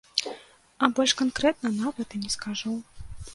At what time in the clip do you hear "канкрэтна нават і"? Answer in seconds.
1.21-2.23